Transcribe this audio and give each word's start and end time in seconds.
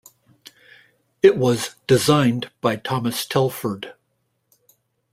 It 1.21 1.37
was 1.37 1.75
designed 1.85 2.49
by 2.59 2.75
Thomas 2.75 3.23
Telford. 3.23 3.93